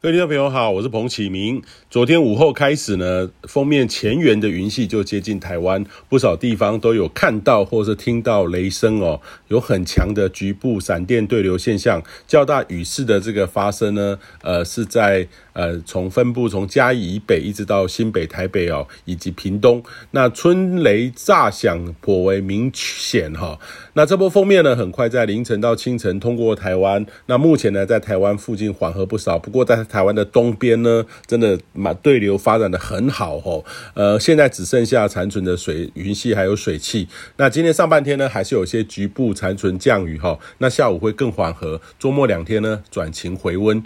[0.00, 1.60] 各位听众朋友好，我是彭启明。
[1.90, 15.26] 昨天午后开始呢，封面前缘的云系就接近台湾，不少地方都有看到或是听到雷声哦，有很强的局部闪电对流现象，较大雨势的这个发生呢，呃，是在
[15.58, 19.82] 呃从分布从嘉义以北一直到新北、台北哦，以及屏东，
[20.12, 23.58] 那春雷炸响颇为明显哈、
[23.94, 33.64] 那这波锋面呢，很快在凌晨到清晨通过台湾，那目前呢，在台湾附近缓和不少，不过在台湾的东边呢，真的蛮对流发展的很好吼，
[33.94, 37.08] 呃，现在只剩下残存的水云系还有水汽。
[37.36, 43.82] 那今天上半天呢，还是有些局部残存降雨哈，那下午会更缓和，周末两天呢，转晴回温。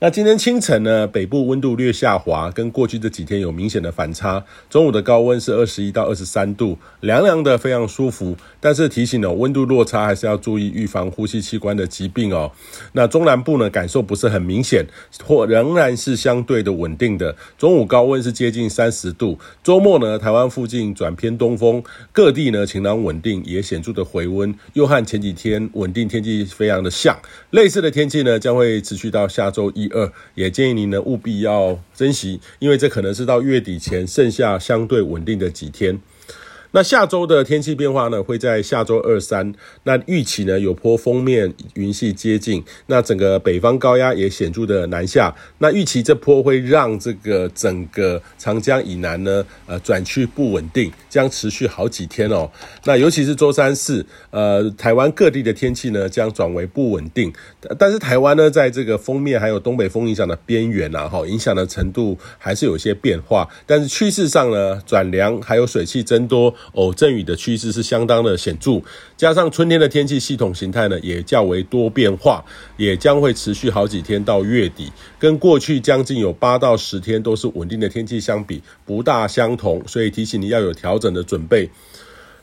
[0.00, 4.44] 那今天清晨呢，北部温度略下滑，跟过去这几天有明显的反差。
[4.70, 8.36] 中午的高温是二十一到二十三度，凉凉的，非常舒服。
[8.60, 12.52] 但是提醒哦，温度落差还是要注意，预防呼吸器官的疾病哦。
[12.92, 14.86] 那中南部呢，感受不是很明显，
[15.24, 17.34] 或仍然是相对的稳定的。
[17.58, 19.36] 中午高温是接近三十度。
[19.64, 27.18] 周末呢，台湾附近转偏东风，各地呢晴朗稳定，也显著的回温，又和前几天稳定天气非常的像。
[27.50, 29.87] 类似的天气呢，将会持续到下周一。
[29.90, 35.98] 二也建议您呢务必要珍惜，因为这可能是到月底前剩下相对稳定的几天。
[36.72, 39.54] 那下周的天气变化呢，会在下周二三。
[39.84, 45.34] 那预期呢有波锋面云系接近，那整个北方高压也显著的南下。
[45.58, 52.50] 那预期这波会让这个整个长江以南呢，呃转趋不稳定，将持续好几天哦。
[52.84, 57.32] 那尤其是周三四，呃台湾各地的天气呢将转为不稳定。
[57.78, 63.48] 但是台湾呢在这个锋面还有东北风影响的边缘啊，哈影响的程度还是有些变化。
[63.64, 66.54] 但是趋势上呢转凉，还有水汽增多。
[66.72, 68.82] 哦阵雨的趋势是相当的显著，
[69.16, 72.44] 加上春天的天气系统形态呢也较为多变化，
[72.76, 81.68] 也将会持续好几天到月底，跟过去将近有八到十天都是稳定的天气相比不大相同，所以提醒你要有调整的准备。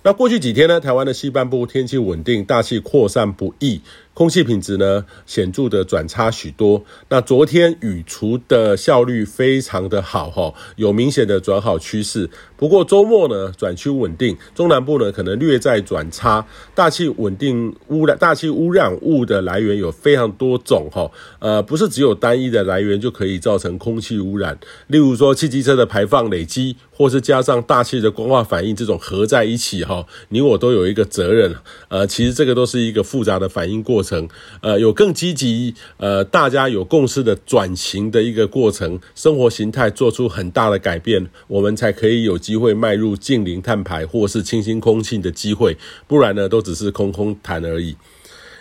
[0.06, 3.82] 那过去几天呢，台湾的西半部天气稳定，大气扩散不易。
[4.14, 6.82] 空气品质呢显著的转差许多。
[7.10, 12.30] 那昨天雨除的效率非常的好哈，有明显的转好趋势。
[12.56, 16.46] 不过周末呢转趋稳定，中南部呢可能略在转差。
[16.74, 24.58] 大气稳定污染，大气污染物的来源有非常多种哈，呃不是只有单一的来源就可以造成空气污染。
[24.88, 29.94] 例如说汽机车的排放累积，或是加上大气的光化反应这种合在一起哈，
[30.29, 31.53] 你我都有一个责任。
[31.89, 34.28] 呃，其实这个都是一个复杂的反应过程。
[34.61, 47.95] 呃有更积极呃大家有共识的转型的一个过程，生活形态做出很大的改变，我们才可以有机会迈入近零碳排或是清新空气的机会，不然呢都只是空空谈而已。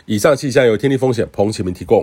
[0.06, 1.92] 以上气象由天地风险彭启明提供。